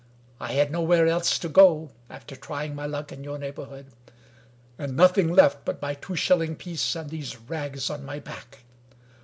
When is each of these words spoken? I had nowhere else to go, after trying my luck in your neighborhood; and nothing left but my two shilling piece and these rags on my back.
I 0.39 0.53
had 0.53 0.71
nowhere 0.71 1.05
else 1.07 1.37
to 1.37 1.47
go, 1.47 1.91
after 2.09 2.35
trying 2.35 2.73
my 2.73 2.87
luck 2.87 3.11
in 3.11 3.23
your 3.23 3.37
neighborhood; 3.37 3.85
and 4.79 4.97
nothing 4.97 5.31
left 5.31 5.63
but 5.63 5.79
my 5.79 5.93
two 5.93 6.15
shilling 6.15 6.55
piece 6.55 6.95
and 6.95 7.11
these 7.11 7.37
rags 7.37 7.87
on 7.91 8.03
my 8.03 8.17
back. 8.17 8.61